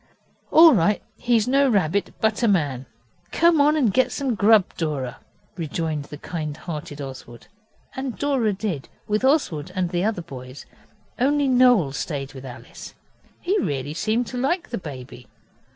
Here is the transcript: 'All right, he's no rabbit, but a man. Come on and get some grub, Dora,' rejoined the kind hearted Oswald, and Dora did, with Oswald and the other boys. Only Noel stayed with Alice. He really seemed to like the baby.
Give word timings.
'All 0.49 0.73
right, 0.73 0.99
he's 1.15 1.47
no 1.47 1.69
rabbit, 1.69 2.11
but 2.19 2.41
a 2.41 2.47
man. 2.47 2.87
Come 3.31 3.61
on 3.61 3.75
and 3.77 3.93
get 3.93 4.11
some 4.11 4.33
grub, 4.33 4.75
Dora,' 4.75 5.19
rejoined 5.57 6.05
the 6.05 6.17
kind 6.17 6.57
hearted 6.57 6.99
Oswald, 6.99 7.47
and 7.95 8.17
Dora 8.17 8.51
did, 8.51 8.89
with 9.07 9.23
Oswald 9.23 9.71
and 9.75 9.91
the 9.91 10.03
other 10.03 10.23
boys. 10.23 10.65
Only 11.19 11.47
Noel 11.47 11.91
stayed 11.91 12.33
with 12.33 12.45
Alice. 12.45 12.95
He 13.41 13.55
really 13.59 13.93
seemed 13.93 14.25
to 14.29 14.37
like 14.37 14.71
the 14.71 14.79
baby. 14.79 15.27